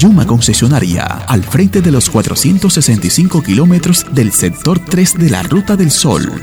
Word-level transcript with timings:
Yuma 0.00 0.26
Concesionaria, 0.26 1.04
al 1.28 1.44
frente 1.44 1.82
de 1.82 1.90
los 1.90 2.08
460 2.08 3.42
kilómetros 3.44 4.06
del 4.10 4.32
sector 4.32 4.78
3 4.78 5.18
de 5.18 5.28
la 5.28 5.42
Ruta 5.42 5.76
del 5.76 5.90
Sol. 5.90 6.42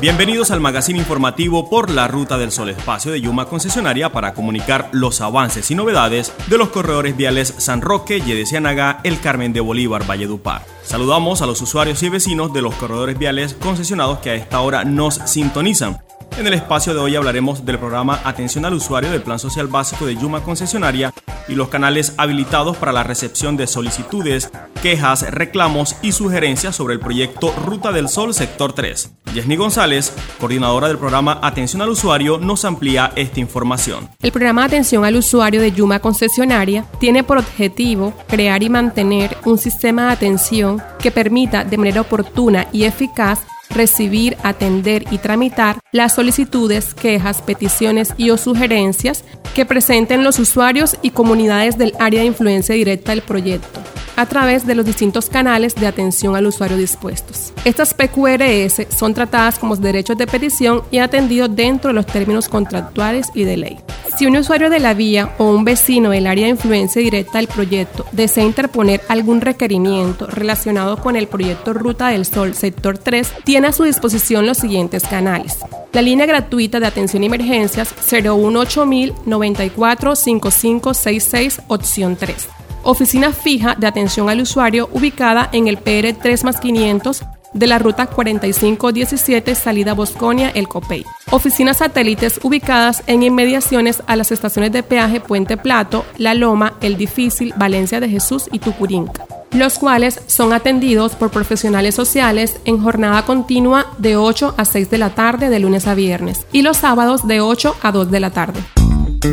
Bienvenidos 0.00 0.50
al 0.50 0.58
magazine 0.58 0.98
informativo 0.98 1.70
por 1.70 1.90
la 1.90 2.08
Ruta 2.08 2.38
del 2.38 2.50
Sol, 2.50 2.70
espacio 2.70 3.12
de 3.12 3.20
Yuma 3.20 3.46
Concesionaria 3.46 4.10
para 4.10 4.34
comunicar 4.34 4.88
los 4.90 5.20
avances 5.20 5.70
y 5.70 5.76
novedades 5.76 6.32
de 6.48 6.58
los 6.58 6.70
corredores 6.70 7.16
viales 7.16 7.54
San 7.58 7.80
Roque, 7.80 8.20
Yedecianaga, 8.20 8.98
El 9.04 9.20
Carmen 9.20 9.52
de 9.52 9.60
Bolívar, 9.60 10.04
Valledupar. 10.04 10.66
Saludamos 10.82 11.40
a 11.40 11.46
los 11.46 11.62
usuarios 11.62 12.02
y 12.02 12.08
vecinos 12.08 12.52
de 12.52 12.62
los 12.62 12.74
corredores 12.74 13.16
viales 13.16 13.54
concesionados 13.54 14.18
que 14.18 14.30
a 14.30 14.34
esta 14.34 14.58
hora 14.58 14.82
nos 14.82 15.20
sintonizan. 15.26 16.00
En 16.38 16.46
el 16.46 16.54
espacio 16.54 16.94
de 16.94 17.00
hoy 17.00 17.14
hablaremos 17.14 17.64
del 17.64 17.78
programa 17.78 18.20
Atención 18.24 18.64
al 18.64 18.74
Usuario 18.74 19.10
del 19.10 19.22
Plan 19.22 19.38
Social 19.38 19.66
Básico 19.66 20.06
de 20.06 20.16
Yuma 20.16 20.42
Concesionaria 20.42 21.12
y 21.46 21.54
los 21.54 21.68
canales 21.68 22.14
habilitados 22.16 22.76
para 22.78 22.92
la 22.92 23.02
recepción 23.02 23.56
de 23.56 23.66
solicitudes, 23.66 24.50
quejas, 24.82 25.30
reclamos 25.30 25.96
y 26.00 26.12
sugerencias 26.12 26.74
sobre 26.74 26.94
el 26.94 27.00
proyecto 27.00 27.54
Ruta 27.64 27.92
del 27.92 28.08
Sol 28.08 28.32
Sector 28.32 28.72
3. 28.72 29.12
Yesni 29.34 29.56
González, 29.56 30.14
coordinadora 30.40 30.88
del 30.88 30.98
programa 30.98 31.38
Atención 31.42 31.82
al 31.82 31.90
Usuario, 31.90 32.38
nos 32.38 32.64
amplía 32.64 33.12
esta 33.14 33.40
información. 33.40 34.08
El 34.22 34.32
programa 34.32 34.64
Atención 34.64 35.04
al 35.04 35.16
Usuario 35.16 35.60
de 35.60 35.72
Yuma 35.72 36.00
Concesionaria 36.00 36.86
tiene 36.98 37.24
por 37.24 37.38
objetivo 37.38 38.14
crear 38.26 38.62
y 38.62 38.70
mantener 38.70 39.36
un 39.44 39.58
sistema 39.58 40.06
de 40.06 40.12
atención 40.12 40.82
que 40.98 41.10
permita 41.10 41.64
de 41.64 41.76
manera 41.76 42.00
oportuna 42.00 42.68
y 42.72 42.84
eficaz 42.84 43.40
recibir, 43.74 44.36
atender 44.42 45.04
y 45.10 45.18
tramitar 45.18 45.78
las 45.92 46.14
solicitudes, 46.14 46.94
quejas, 46.94 47.42
peticiones 47.42 48.14
y 48.16 48.30
o 48.30 48.36
sugerencias 48.36 49.24
que 49.54 49.66
presenten 49.66 50.24
los 50.24 50.38
usuarios 50.38 50.96
y 51.02 51.10
comunidades 51.10 51.78
del 51.78 51.94
área 51.98 52.20
de 52.20 52.26
influencia 52.26 52.74
directa 52.74 53.12
del 53.12 53.22
proyecto 53.22 53.80
a 54.16 54.26
través 54.26 54.66
de 54.66 54.74
los 54.74 54.84
distintos 54.84 55.28
canales 55.28 55.74
de 55.74 55.86
atención 55.86 56.36
al 56.36 56.46
usuario 56.46 56.76
dispuestos. 56.76 57.52
Estas 57.64 57.94
PQRS 57.94 58.86
son 58.94 59.14
tratadas 59.14 59.58
como 59.58 59.76
derechos 59.76 60.18
de 60.18 60.26
petición 60.26 60.82
y 60.90 60.98
atendidos 60.98 61.54
dentro 61.54 61.88
de 61.88 61.94
los 61.94 62.06
términos 62.06 62.48
contractuales 62.48 63.30
y 63.34 63.44
de 63.44 63.56
ley. 63.56 63.78
Si 64.16 64.26
un 64.26 64.36
usuario 64.36 64.68
de 64.70 64.78
la 64.78 64.94
vía 64.94 65.34
o 65.38 65.44
un 65.44 65.64
vecino 65.64 66.10
del 66.10 66.26
área 66.26 66.44
de 66.44 66.50
influencia 66.50 67.00
directa 67.00 67.38
del 67.38 67.48
proyecto 67.48 68.04
desea 68.12 68.44
interponer 68.44 69.00
algún 69.08 69.40
requerimiento 69.40 70.26
relacionado 70.26 70.98
con 70.98 71.16
el 71.16 71.26
proyecto 71.26 71.72
Ruta 71.72 72.08
del 72.08 72.26
Sol 72.26 72.54
Sector 72.54 72.98
3, 72.98 73.32
tiene 73.44 73.68
a 73.68 73.72
su 73.72 73.84
disposición 73.84 74.46
los 74.46 74.58
siguientes 74.58 75.04
canales. 75.04 75.58
La 75.92 76.02
línea 76.02 76.26
gratuita 76.26 76.78
de 76.78 76.86
atención 76.86 77.22
a 77.22 77.26
emergencias 77.26 77.94
018000 78.06 79.14
94 79.26 80.16
5566 80.16 81.62
opción 81.68 82.16
3 82.16 82.48
oficina 82.84 83.32
fija 83.32 83.76
de 83.76 83.86
atención 83.86 84.28
al 84.28 84.40
usuario 84.40 84.88
ubicada 84.92 85.48
en 85.52 85.68
el 85.68 85.78
PR 85.78 86.14
3 86.20 86.44
más 86.44 86.60
500 86.60 87.22
de 87.52 87.66
la 87.66 87.78
ruta 87.78 88.06
4517 88.06 89.54
salida 89.54 89.94
Bosconia 89.94 90.50
El 90.50 90.68
Copey. 90.68 91.04
Oficinas 91.30 91.78
satélites 91.78 92.40
ubicadas 92.42 93.02
en 93.06 93.22
inmediaciones 93.22 94.02
a 94.06 94.16
las 94.16 94.32
estaciones 94.32 94.72
de 94.72 94.82
peaje 94.82 95.20
Puente 95.20 95.56
Plato, 95.56 96.04
La 96.18 96.34
Loma, 96.34 96.74
El 96.80 96.96
Difícil, 96.96 97.54
Valencia 97.56 98.00
de 98.00 98.08
Jesús 98.08 98.48
y 98.52 98.58
Tucurinca, 98.58 99.26
los 99.52 99.78
cuales 99.78 100.20
son 100.26 100.52
atendidos 100.52 101.14
por 101.14 101.30
profesionales 101.30 101.94
sociales 101.94 102.60
en 102.64 102.82
jornada 102.82 103.24
continua 103.24 103.86
de 103.98 104.16
8 104.16 104.54
a 104.56 104.64
6 104.64 104.90
de 104.90 104.98
la 104.98 105.14
tarde 105.14 105.48
de 105.48 105.58
lunes 105.58 105.86
a 105.86 105.94
viernes 105.94 106.46
y 106.52 106.62
los 106.62 106.78
sábados 106.78 107.26
de 107.26 107.40
8 107.40 107.76
a 107.82 107.92
2 107.92 108.10
de 108.10 108.20
la 108.20 108.30
tarde. 108.30 108.60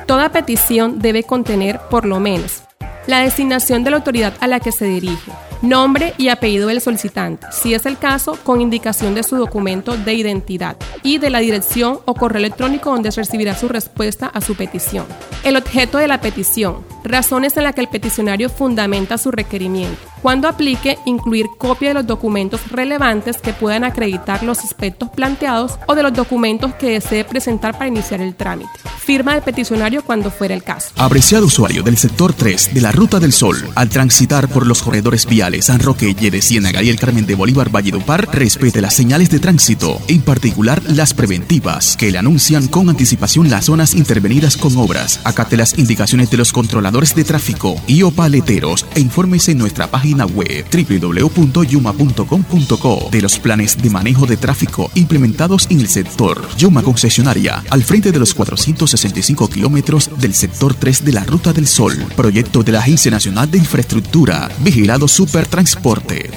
Toda 0.07 0.33
petición 0.33 0.99
debe 0.99 1.23
contener 1.23 1.81
por 1.91 2.05
lo 2.05 2.21
menos 2.21 2.63
la 3.07 3.21
designación 3.21 3.83
de 3.83 3.91
la 3.91 3.97
autoridad 3.97 4.35
a 4.41 4.47
la 4.47 4.61
que 4.61 4.73
se 4.73 4.85
dirige, 4.85 5.33
nombre 5.63 6.15
y 6.19 6.29
apellido 6.29 6.69
del 6.69 6.81
solicitante, 6.81 7.47
si 7.51 7.75
es 7.75 7.87
el 7.87 7.99
caso, 7.99 8.39
con 8.45 8.61
indicación 8.61 9.15
de 9.15 9.23
su 9.23 9.37
documento 9.37 9.97
de 9.97 10.15
identidad 10.15 10.77
y 11.03 11.19
de 11.19 11.31
la 11.31 11.41
dirección 11.41 12.01
o 12.05 12.15
correo 12.15 12.39
electrónico 12.39 12.91
donde 12.91 13.11
recibirá 13.11 13.55
su 13.55 13.69
respuesta 13.69 14.27
a 14.27 14.41
su 14.41 14.55
petición. 14.55 15.07
El 15.43 15.57
objeto 15.57 15.99
de 15.99 16.09
la 16.09 16.21
petición, 16.21 16.85
razones 17.05 17.57
en 17.57 17.65
las 17.65 17.75
que 17.75 17.81
el 17.81 17.89
peticionario 17.89 18.49
fundamenta 18.49 19.19
su 19.19 19.31
requerimiento. 19.31 19.99
Cuando 20.23 20.49
aplique, 20.49 20.99
incluir 21.07 21.47
copia 21.57 21.89
de 21.89 21.95
los 21.95 22.07
documentos 22.07 22.71
relevantes 22.71 23.39
que 23.39 23.55
puedan 23.55 23.85
acreditar 23.85 24.43
los 24.43 24.59
aspectos 24.59 25.09
planteados 25.09 25.79
o 25.87 25.95
de 25.95 26.03
los 26.03 26.13
documentos 26.13 26.75
que 26.75 26.91
desee 26.91 27.25
presentar 27.25 27.73
para 27.73 27.89
iniciar 27.89 28.21
el 28.21 28.35
trámite. 28.35 28.71
Firma 28.99 29.33
del 29.33 29.43
peticionario 29.43 30.05
cuando 30.05 30.31
fuera 30.31 30.55
el 30.55 30.63
caso. 30.63 30.91
Apreciado 30.97 31.47
usuario 31.47 31.83
del 31.83 31.97
sector 31.97 32.35
3 32.35 32.75
de 32.75 32.81
la 32.83 32.93
Ruta 32.93 33.19
del 33.19 33.33
Sol, 33.33 33.57
al 33.75 33.89
transitar 33.89 34.49
por 34.49 34.67
los 34.67 34.83
corredores 34.83 35.25
viales 35.25 35.67
San 35.67 35.81
Roque, 35.81 36.15
de 36.15 36.43
Ciénaga 36.43 36.83
y 36.83 36.91
el 36.91 37.01
Carmen 37.01 37.25
de 37.25 37.35
Bolívar 37.35 37.71
Valledupar, 37.71 38.29
respete 38.31 38.81
las 38.81 38.95
señales 38.95 39.31
de 39.31 39.39
tránsito, 39.39 39.99
en 40.09 40.21
particular 40.21 40.83
las 40.87 41.15
preventivas, 41.15 41.97
que 41.97 42.11
le 42.11 42.19
anuncian 42.19 42.69
con 42.69 42.91
anticipación 42.91 43.49
las 43.49 43.67
zonas 43.67 43.95
intervenidas 43.95 44.57
con 44.57 44.77
obras. 44.77 45.21
Acate 45.25 45.57
las 45.57 45.79
indicaciones 45.79 46.31
de 46.31 46.37
los 46.37 46.53
controladores 46.53 46.90
de 46.91 47.25
tráfico 47.25 47.81
y 47.87 48.03
o 48.03 48.11
paleteros 48.11 48.85
e 48.97 49.01
infórmese 49.01 49.53
en 49.53 49.59
nuestra 49.59 49.89
página 49.89 50.27
web 50.27 50.65
www.yuma.com.co 50.71 53.09
de 53.13 53.23
los 53.23 53.39
planes 53.39 53.81
de 53.81 53.91
manejo 53.91 54.27
de 54.27 54.37
tráfico 54.37 54.91
implementados 54.95 55.69
en 55.71 55.79
el 55.81 55.89
sector. 55.89 56.43
Yuma 56.59 56.83
Concesionaria, 56.83 57.63
al 57.71 57.85
frente 57.85 58.11
de 58.11 58.19
los 58.19 58.35
465 58.35 59.49
kilómetros 59.49 60.11
del 60.19 60.35
sector 60.35 60.75
3 60.75 61.05
de 61.05 61.13
la 61.13 61.23
Ruta 61.25 61.53
del 61.53 61.69
Sol, 61.69 61.97
proyecto 62.17 62.65
de 62.65 62.73
la 62.73 62.81
Agencia 62.81 63.13
Nacional 63.13 63.49
de 63.51 63.59
Infraestructura, 63.59 64.49
vigilado 64.59 65.07
Supertransporte. 65.07 66.31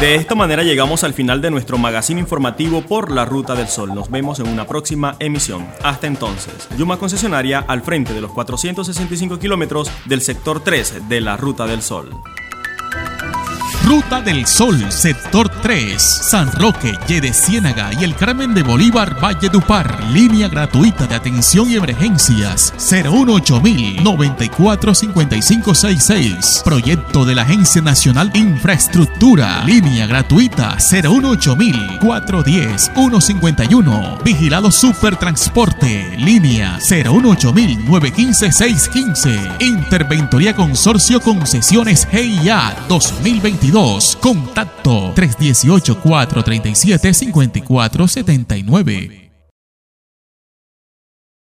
De 0.00 0.16
esta 0.16 0.34
manera 0.34 0.62
llegamos 0.62 1.04
al 1.04 1.14
final 1.14 1.40
de 1.40 1.50
nuestro 1.50 1.78
magazine 1.78 2.20
informativo 2.20 2.82
por 2.82 3.10
la 3.10 3.24
Ruta 3.24 3.54
del 3.54 3.68
Sol. 3.68 3.94
Nos 3.94 4.10
vemos 4.10 4.40
en 4.40 4.48
una 4.48 4.66
próxima 4.66 5.16
emisión. 5.18 5.66
Hasta 5.82 6.06
entonces, 6.06 6.68
Yuma 6.76 6.98
Concesionaria 6.98 7.60
al 7.60 7.82
frente 7.82 8.12
de 8.12 8.20
los 8.20 8.32
465 8.32 9.38
kilómetros 9.38 9.90
del 10.04 10.20
sector 10.20 10.62
3 10.62 11.08
de 11.08 11.20
la 11.20 11.36
Ruta 11.36 11.66
del 11.66 11.80
Sol. 11.80 12.10
Ruta 13.84 14.22
del 14.22 14.46
Sol, 14.46 14.90
sector 14.90 15.50
3, 15.60 16.02
San 16.02 16.50
Roque, 16.52 16.98
Yede 17.06 17.34
Ciénaga 17.34 17.90
y 17.92 18.04
el 18.04 18.16
Carmen 18.16 18.54
de 18.54 18.62
Bolívar, 18.62 19.22
Valle 19.22 19.50
Dupar. 19.50 20.02
Línea 20.04 20.48
gratuita 20.48 21.06
de 21.06 21.14
atención 21.14 21.70
y 21.70 21.76
emergencias 21.76 22.72
018 22.78 23.60
94 24.02 24.94
5566. 24.94 26.62
Proyecto 26.64 27.26
de 27.26 27.34
la 27.34 27.42
Agencia 27.42 27.82
Nacional 27.82 28.30
Infraestructura. 28.32 29.62
Línea 29.66 30.06
gratuita 30.06 30.78
018 30.78 31.54
410 32.00 32.90
151. 32.94 34.18
Vigilado 34.24 34.70
Supertransporte. 34.70 36.16
Línea 36.16 36.78
018 36.78 37.52
915 37.52 38.50
615. 38.50 39.52
Interventoría 39.60 40.56
Consorcio 40.56 41.20
Concesiones 41.20 42.08
GIA 42.10 42.74
2022. 42.88 43.73
Contacto 44.20 45.10
318 45.14 45.96
437 45.96 47.32
5479. 47.32 49.23